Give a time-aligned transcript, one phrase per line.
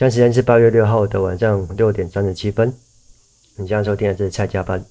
[0.00, 2.72] 现在时间是八月六号的晚上六点三十七分。
[3.56, 4.82] 你现在收听的是蔡加班。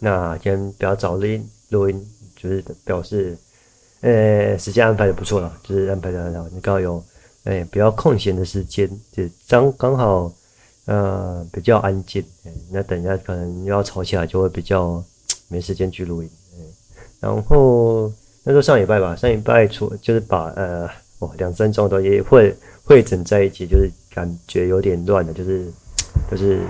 [0.00, 3.38] 那今天比较早录音，录音就是表示，
[4.00, 6.48] 呃，时间安排的不错了，就是安排的很好。
[6.48, 7.00] 你刚好有，
[7.44, 10.32] 哎，比较空闲的时间，就刚刚好，
[10.86, 12.20] 呃，比较安静。
[12.72, 15.00] 那等一下可能又要吵起来，就会比较
[15.46, 16.30] 没时间去录音。
[17.20, 18.12] 然后
[18.42, 20.90] 那就上礼拜吧，上礼拜出就是把呃，
[21.20, 23.88] 哦，两三种东西会汇整在一起，就是。
[24.14, 25.66] 感觉有点乱的，就是，
[26.30, 26.60] 就是，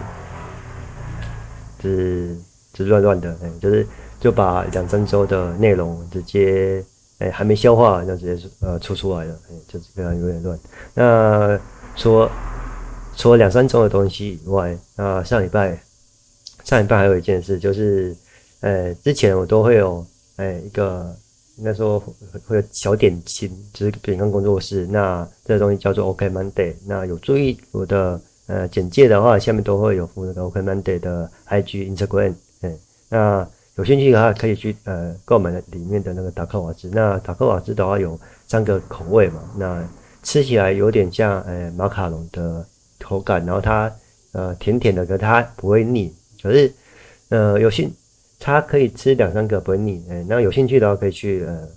[1.79, 2.37] 就是，
[2.73, 3.87] 就是乱乱的，哎，就是
[4.21, 6.85] 就把两三周的内容直接，
[7.19, 10.59] 哎，还没消化就直接呃出出来了，哎，就是非常有点乱。
[10.95, 11.59] 那
[11.97, 12.31] 除了
[13.17, 15.81] 除了两三周的东西以外，那上礼拜
[16.65, 18.15] 上礼拜还有一件事，就是，
[18.61, 21.17] 呃，之前我都会有，哎，一个。
[21.61, 22.01] 应该说
[22.47, 24.87] 会有小点心，就是饼干工作室。
[24.87, 26.75] 那这个东西叫做 OK Monday。
[26.87, 32.35] 那有注意我的呃简介的话，下面都会有附那个 OK Monday 的 IG Instagram。
[32.63, 32.79] 嗯，
[33.11, 36.89] 那有兴趣的话可以去呃购买里面的那个达克瓦兹。
[36.89, 39.87] 那达克瓦兹的话有三个口味嘛，那
[40.23, 42.67] 吃起来有点像呃马卡龙的
[43.01, 43.93] 口感，然后它
[44.33, 46.11] 呃甜甜的，可它不会腻。
[46.43, 46.73] 可是
[47.29, 47.93] 呃有兴。
[48.43, 51.69] 它可以吃两三个不会腻，哎，那有兴趣的话可以去呃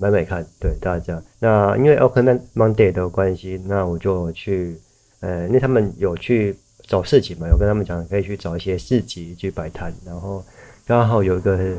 [0.00, 1.22] 买买看，对大家。
[1.38, 4.80] 那因为 Oakland Monday 的关系，那我就去
[5.20, 10.42] 呃，因为他们有去找市集嘛，有跟他们讲可以去找一些市集去摆摊，然后
[10.86, 11.76] 刚好有一个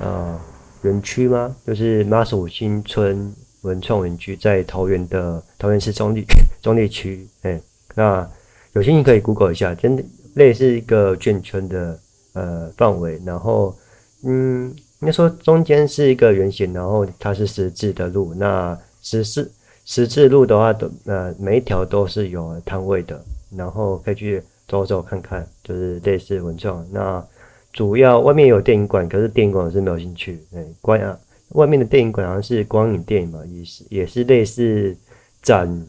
[0.00, 0.40] 呃
[0.80, 6.24] 园区嘛，就是马祖新村文创园区，在桃园的桃园市中坜
[6.62, 7.60] 中坜区，哎，
[7.94, 8.26] 那
[8.72, 10.02] 有兴趣可以 Google 一下，真的
[10.36, 12.00] 类似一个眷村的。
[12.36, 13.74] 呃，范围，然后，
[14.22, 14.68] 嗯，
[15.00, 18.34] 应该说中间是一个圆形，然后它是十字的路。
[18.34, 19.50] 那十字
[19.86, 23.24] 十字路的话，都呃每一条都是有摊位的，
[23.56, 26.86] 然后可以去走走看看，就是类似文创。
[26.92, 27.24] 那
[27.72, 30.38] 主要外面有电影馆，可是电影馆我是没有兴趣。
[30.54, 31.18] 哎，关啊，
[31.54, 34.94] 外面的电影馆好像是光影电影嘛，也是也是类似
[35.40, 35.86] 展，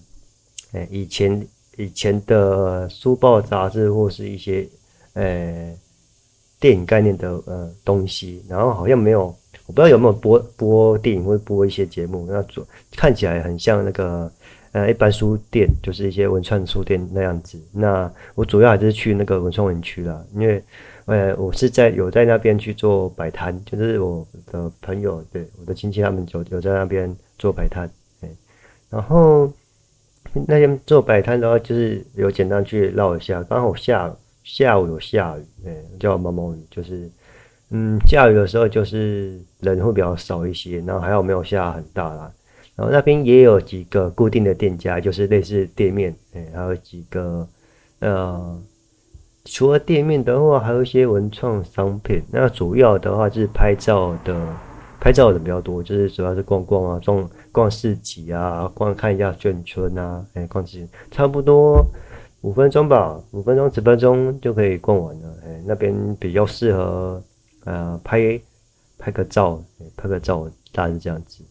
[0.72, 1.45] 哎，以前
[1.75, 4.66] 以前的书报杂志或是一些，
[5.11, 5.75] 呃。
[6.59, 9.25] 电影概念的呃东西，然后好像没有，
[9.68, 14.31] 我不知道有没有播播电影或者播一些节目，那做看起来很像那个
[14.72, 17.59] 呃一般书店，就是一些文创书店那样子。
[17.72, 20.63] 那我主要还是去那个文创园区啦，因为
[21.06, 27.88] 呃我是在有在那边去做摆摊，就是我的朋友对我的亲戚他们有有在那边做摆摊，
[28.19, 28.29] 对，
[28.90, 29.51] 然后
[30.34, 34.12] 那天做摆摊的话，就是有简单去绕一下，刚好下。
[34.47, 37.09] 下午有下雨，哎，叫毛毛雨，就是，
[37.72, 42.31] 嗯，下雨的时候就是人会比较少一些，然后还好没有下很大啦。
[42.78, 47.46] 然后那边也有几个固定的店家，就是类似店面，哎，还有几个，
[48.00, 48.58] 呃，
[49.44, 52.22] 除了店面的话，还有一些文创商品。
[52.31, 54.34] 那主要的话就是拍照的，
[55.02, 61.85] 拍照的人比较多，就是主要是逛逛啊，逛逛市集啊，逛看一下眷村啊，哎，逛市差不多。
[62.41, 65.37] 五分钟吧，五分钟十分钟就可以逛完了。
[65.43, 67.21] 哎，那边比较适合
[67.65, 68.39] 呃拍
[68.97, 69.61] 拍个照，
[69.97, 71.43] 拍个照大概是这样子，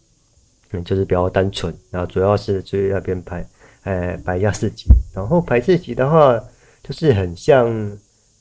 [0.70, 1.74] 嗯，就是比较单纯。
[1.90, 3.46] 然后主要是去那边拍，
[3.82, 4.86] 哎，摆一下市集。
[5.12, 6.40] 然后摆市集的话，
[6.82, 7.66] 就是很像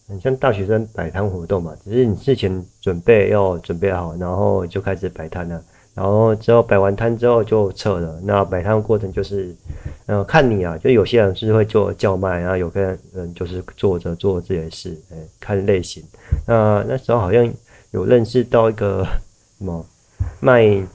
[0.07, 5.61] 很像大学生摆摊活动嘛，只是你事前准备要准备好，然后就开始摆摊了。
[5.95, 8.19] 然后之后摆完摊之后就撤了。
[8.23, 9.55] 那摆摊过程就是，
[10.07, 12.81] 呃，看你啊，就有些人是会做叫卖，然后有个
[13.13, 16.03] 人就是坐着做自己的事，哎，看类型。
[16.45, 17.49] 那那时候好像
[17.91, 19.07] 有认识到一个
[19.57, 19.85] 什么
[20.41, 20.85] 卖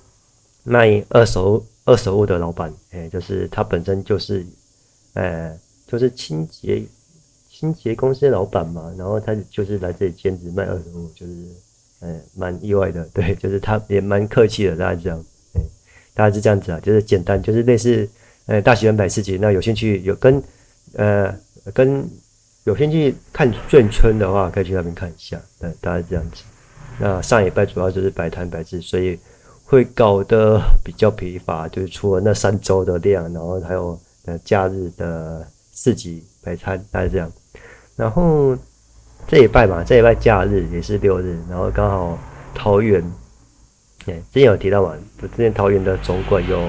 [0.64, 4.46] 卖二手二手物的老板，哎，就是他本身就是，
[5.14, 6.84] 呃，就是清洁
[7.48, 11.32] 清洁公司老板嘛，然后他就是来这里兼职卖二手物，就是。
[12.02, 15.22] 嗯，蛮意外的，对，就是他也蛮客气的，大家这样，
[15.52, 15.60] 哎，
[16.14, 18.08] 大概是这样子啊，就是简单，就是类似，
[18.46, 20.42] 呃，大喜欢摆市集，那有兴趣有跟，
[20.94, 21.30] 呃，
[21.74, 22.08] 跟
[22.64, 26.42] 有兴趣看眷村的话，可以去那边看一下，对，大概是这样子。
[26.98, 29.18] 那上礼拜主要就是摆摊摆市，所以
[29.64, 37.30] 会搞得比较疲乏，就是除了那三周的量，然后还有呃假日的市集摆摊，大概这样，
[37.94, 38.56] 然后。
[39.28, 42.18] 这礼拜嘛，这礼拜假日也是六日，然后刚好
[42.54, 43.00] 桃园，
[44.06, 46.60] 哎，之前有提到嘛，之前桃园的总馆有，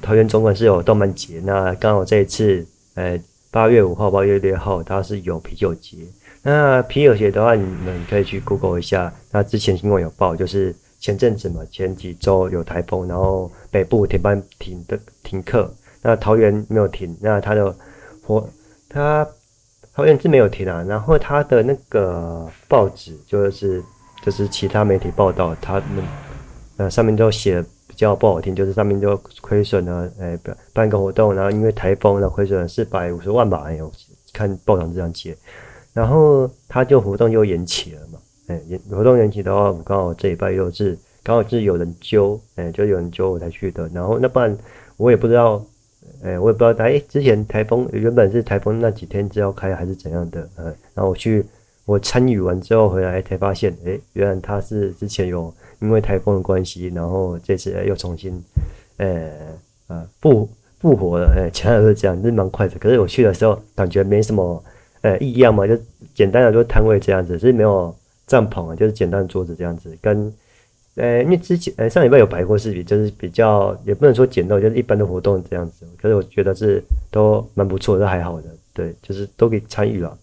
[0.00, 3.20] 桃园总馆是有动漫节，那刚好这一次，呃，
[3.50, 5.98] 八月五号、八月六号，它是有啤酒节。
[6.42, 15.72] 那啤酒节的话，你们可以去 Google 一下，那之前新闻有报，就是前阵子嘛，前几周有台风，然后北部停班停的停课，
[16.02, 17.74] 那桃园没有停，那它的
[18.22, 18.46] 活
[18.88, 19.26] 他
[19.94, 23.80] 桃园是没有停啊，然后他的那个报纸就是
[24.22, 26.04] 就是其他媒体报道，他们
[26.78, 30.36] 呃上面都写比较不好听，就是上面就亏损了，哎，
[30.72, 33.88] 办个活动，然后因为台风，然后亏损了四百五十万吧，哎呦，
[34.32, 35.36] 看报道这样写，
[35.92, 38.18] 然后他就活动又延期了嘛，
[38.48, 44.58] 哎，延活动延期的话，我刚好这礼拜又是刚好是有人揪，哎，就有人揪我才去的，然后那不然
[44.96, 45.64] 我也不知道。
[46.22, 50.64] 哎，我也不知道，哎，之前台风原本是台风那几天就要开还是怎样的，呃，
[50.94, 51.44] 然后我去
[51.84, 58.42] 我参与完之后回来才发现，哎，原来他是之前有因为台风的关系，然后这次又重新，
[58.96, 59.30] 呃，
[59.88, 60.48] 呃，复
[60.80, 62.78] 复活了，哎，其他都是这样，是蛮快的。
[62.78, 64.64] 可是我去的时候感觉没什么，
[65.02, 65.76] 呃，异样嘛，就
[66.14, 67.94] 简单的就摊位这样子，是没有
[68.26, 70.32] 帐篷啊，就是简单的桌子这样子，跟。
[70.96, 75.84] 呃，因为之前呃上礼拜有摆过视频，就是比较也不能说简陋，就是一般的活动这样子。
[76.00, 76.80] 可是我觉得是
[77.10, 80.16] 都蛮不错，都还好的，对，就是都可以参与了。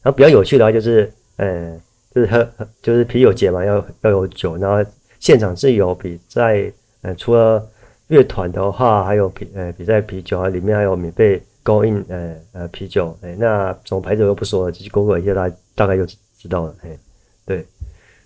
[0.00, 1.76] 然后比较有趣的话就是，呃，
[2.14, 2.48] 就是喝
[2.82, 4.88] 就是啤酒节嘛，要要有酒，然后
[5.18, 6.70] 现场是有比赛，
[7.02, 7.60] 呃，除了
[8.06, 16.96] 乐团的话，还有比呃比赛啤酒啊，里面还有免费供应呃呃啤酒，哎，那什么牌子我就不说了，就去 Google 一下，大大概就知道了，哎，
[17.44, 17.66] 对。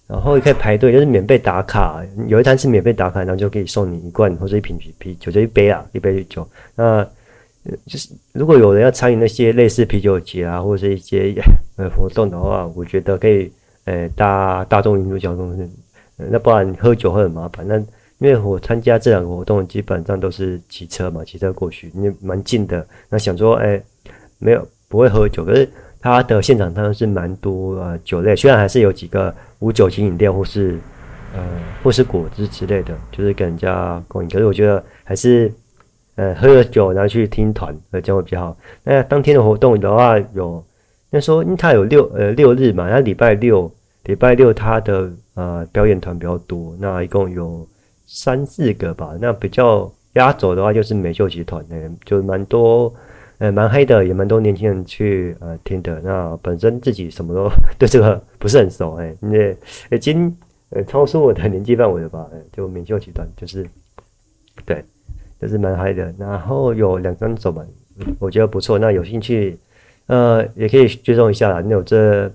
[0.08, 2.02] 然后也可以排队，就是免费打卡。
[2.28, 6.48] 有一摊是免费打卡，然后就可以送你一罐或者一瓶啤啤酒，就一杯啊，一杯酒。
[6.74, 7.06] 那
[7.86, 11.34] 就是如果有人要参与那些类似啤酒节啊，或者是一些
[11.76, 13.52] 呃活动的话，我觉得可以
[13.84, 15.70] 呃搭大众运输交通。
[16.16, 17.68] 那不然喝酒会很麻烦。
[17.68, 22.86] 那因为我参加这两个活动，基本上都是骑车嘛，骑车过去，因为蛮近的。
[23.10, 23.78] 那想说，哎，
[24.38, 25.68] 没有不会喝酒，可是。
[26.00, 30.78] 它的现场当然是蛮多呃酒类，虽然还是有几个无酒精饮料或是
[31.34, 31.42] 呃
[31.82, 34.28] 或是果汁之类的，就是给人家供应。
[34.30, 35.52] 可是我觉得还是
[36.14, 38.56] 呃喝了酒然后去听团呃这样会比较好。
[38.84, 40.64] 那当天的活动的话有
[41.10, 43.68] 那时候因为它有六呃六日嘛，那礼拜六
[44.04, 47.66] 礼拜六它的呃表演团比较多，那一共有
[48.06, 49.16] 三四个吧。
[49.20, 52.94] 那比较压轴的话就是美秀集团，呃就蛮多。
[53.38, 56.00] 呃，蛮黑的，也蛮多年轻人去呃听的。
[56.00, 57.48] 那本身自己什么都
[57.78, 60.36] 对这个不是很熟，哎，那已经
[60.70, 62.28] 呃超出我的年纪范围了吧？
[62.52, 63.64] 就美秀集团就是，
[64.66, 64.84] 对，
[65.40, 66.12] 就是蛮嗨的。
[66.18, 67.64] 然后有两张手嘛，
[68.18, 68.76] 我觉得不错。
[68.76, 69.56] 那有兴趣，
[70.06, 71.60] 呃，也可以追踪一下啦。
[71.64, 72.28] 那我这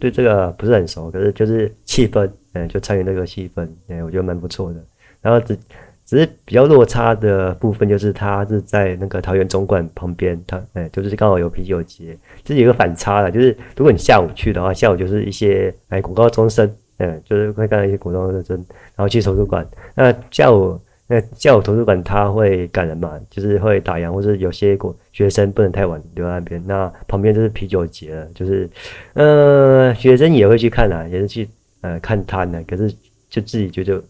[0.00, 4.84] 对这个不是很熟，可是就是气氛，嗯，就参与那个气氛，哎，我觉得蛮不错的。
[5.20, 5.56] 然后只。
[6.04, 18.56] 只是比较落差的部分，就是它是在那个桃园总馆旁边，它哎、就是刚好有啤酒节，就是有个反差的，就是如果你下午去的话，下午就是一些哎广告中声，嗯、就是会看到一些广告中声，
[18.94, 28.68] 然后去图书馆，那下午那下午图书馆它会赶人嘛，就是会打烊，或者有些国学生不能太晚留在那边，那旁边就是啤酒节了，就是
[29.14, 31.48] 呃学生也会去看啊，也是去
[31.80, 32.90] 呃看摊的，可是
[33.30, 34.02] 就自己觉得。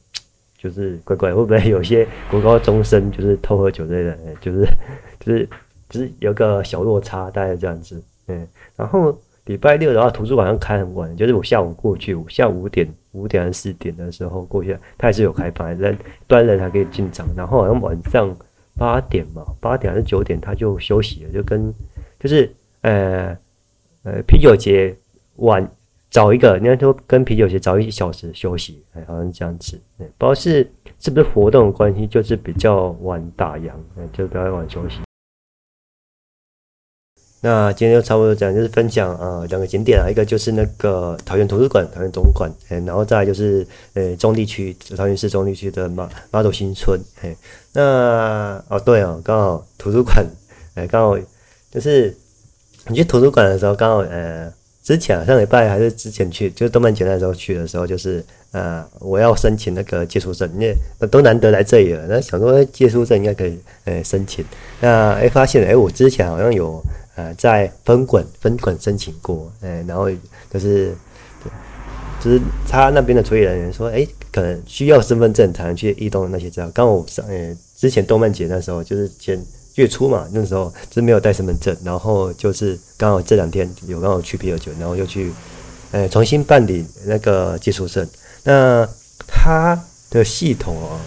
[0.63, 4.17] 就是乖乖，会不会有些国高中生就是偷喝酒之类的？
[4.41, 4.65] 就是
[5.19, 5.49] 就是
[5.89, 8.01] 就是有个小落差，大概这样子。
[8.29, 9.13] 嗯，然后
[9.47, 15.99] 礼拜六的话，图书馆要开很晚，就是我下午过去，我下午五点五点还是四点的时候过去，它还是有开放，人
[16.29, 17.27] 端人还可以进场。
[17.37, 18.33] 然后好像晚上
[18.77, 21.75] 八点嘛，八点还是九点，他就休息了，就跟
[22.21, 22.49] 就是
[22.83, 23.37] 呃
[24.05, 24.95] 呃啤酒节
[25.39, 25.69] 晚。
[26.13, 34.97] 找一个，你看说跟啤酒节早一小时休息，哎，好像这样子，哎，不知道是是不是活动的关系，就是比较晚打烊，哎，就比较晚休息。
[37.41, 47.35] 那今天就差不多讲，就是分享啊两个景点啊，一个就是那个桃园图书馆、桃园总馆，哎，然后再来就是呃中地区桃园市中地区的马马斗新村，哎，
[47.73, 50.27] 那哦对哦，刚好图书馆，
[50.75, 51.19] 哎，刚好
[51.71, 52.15] 就是
[52.89, 54.53] 你去图书馆的时候，刚好呃。
[54.83, 60.75] 之前，上礼拜还是之前去，就是动漫节那时候去的时候，就是呃，我要申请那个借书证，因为
[61.09, 64.45] 都难得来这里了，那想说借书证应该可以呃申请。
[64.81, 66.83] 那哎发现哎，我之前好像有
[67.15, 70.11] 呃在分馆分馆申请过，哎，然后
[70.51, 70.93] 就是
[72.21, 76.69] 就是他那边的处理人员说，哎，可能需要身份证才能去移动那些资料。
[76.75, 79.41] 刚我上呃之前动漫节那时候就是先。
[79.77, 85.33] 月初嘛，那时候是没有带身份证，然后就是刚好这两天有刚好去啤酒节，然后又去，
[85.91, 88.07] 呃，重新办理那个技术证。
[88.45, 88.87] 那
[89.27, 89.79] 它
[90.11, 91.01] 的系统啊，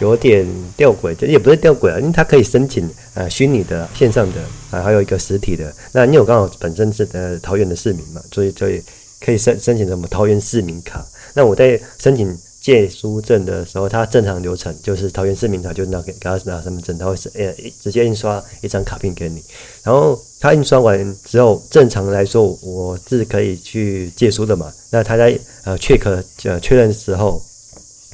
[0.00, 0.46] 有点
[0.76, 5.72] 吊诡，这也不是吊诡啊，因为它可以申请呃虚拟的、线上的啊，还有一个实体的。
[5.92, 8.82] 那你有刚好本身是呃桃园的市民嘛，所以所以
[9.20, 11.04] 可以申申请什么桃园市民卡。
[11.34, 12.34] 那我在申请
[12.66, 19.40] 借书证的时候，它正常流程就是桃园市民他就拿给给他拿身份证，他会是呃直接印刷一张卡片给你，
[19.84, 24.72] 然后他印刷完之后，正常来说我是可以去借书的嘛。
[24.90, 27.40] 那他在呃 check 呃确认的时候，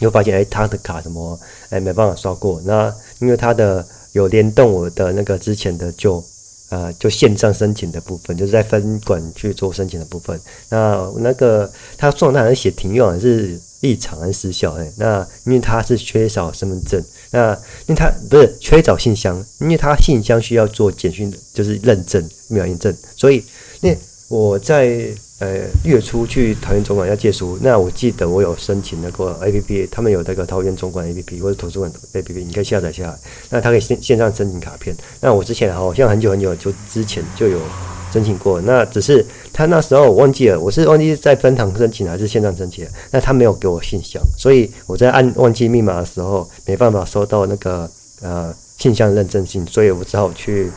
[0.00, 1.40] 又发现哎他的卡什么
[1.70, 3.82] 哎没办法刷过，那因为他的
[4.12, 6.22] 有联动我的那个之前的就。
[6.68, 10.40] 呃，就线上申请的部分，就是在分馆去做申请的部分。
[10.70, 14.72] 那那个他状态好像写停用还，是立场还是失效？
[14.72, 17.52] 哎，那因为他是缺少身份证，那
[17.86, 23.44] 因为他不是缺少信箱，因为他信箱需要做简讯，就是认证、秒验证，所以
[23.80, 23.94] 那
[24.28, 25.08] 我在。
[25.38, 33.18] 呃，月初去桃园总馆要借书，那我记得我有申请那个 A P P，他们有那个桃园总馆 A P P 或者图书馆 A P P，你可以下载下来。
[33.50, 34.94] 那他可以线线上申请卡片。
[35.20, 37.58] 那我之前好像很久很久就之前就有
[38.12, 42.86] 申请过，那只是他那时候我忘记了，我是忘记在分堂申请还是线上申请。
[43.10, 47.90] 那他没有给我信箱，所以我在按忘记密码的时候没办法收到那个
[48.20, 50.70] 呃信箱认证信，所以我只好去，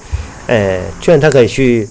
[0.48, 1.88] 呃，居然他可以去。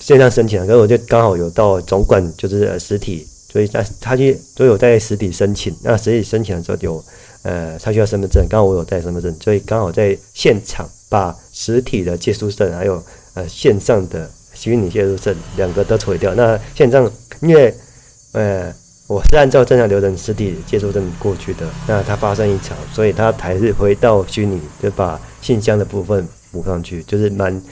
[0.00, 5.74] 线上申请，可是我就刚好有到总管，就是实体，所以他他去都有在实体申请。
[5.82, 7.02] 那实体申请的时候有，
[7.40, 13.02] 呃，他需要身份证，刚好我有带身份证，所以刚好在现场把实体的借书证还有
[13.32, 16.34] 呃线上的虚拟借书证两个都处理掉。
[16.34, 17.00] 那现在
[17.40, 17.74] 因为
[18.32, 18.72] 呃
[19.06, 27.62] 我是按照正常流程实体借书证过去的，那它发生异常，所以他还是回到虚拟，就把信箱的部分补上去，就是蛮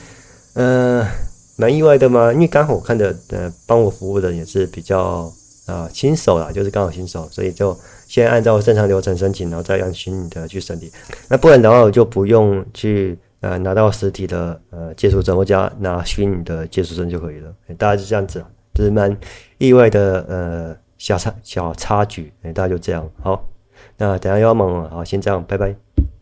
[0.53, 1.07] 呃。
[1.55, 2.33] 蛮意外的嘛？
[2.33, 5.31] 因为刚好我看的，呃，帮我服务的也是比较
[5.67, 10.91] 啊、新手啦，就是刚好新手，所以就先按照正常流程申请，然后再让虚拟的去审理。
[11.29, 17.53] 那不然的话，我就不用去呃拿到实体的呃借书证，或者拿虚拟的借书证就可以了。
[17.77, 19.15] 大概是这样子，就是蛮
[19.57, 23.07] 意外的呃小插小插曲，大家就这样。
[23.21, 23.47] 好，
[23.97, 25.92] 那等下又要忙了，好，先这样，拜拜。